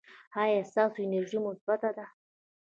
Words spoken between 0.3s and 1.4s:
ایا ستاسو انرژي